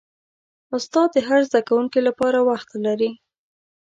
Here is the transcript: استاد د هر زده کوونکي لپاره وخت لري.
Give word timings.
استاد 0.75 1.09
د 1.13 1.17
هر 1.27 1.39
زده 1.49 1.59
کوونکي 1.67 1.99
لپاره 2.07 2.39
وخت 2.49 2.69
لري. 2.85 3.11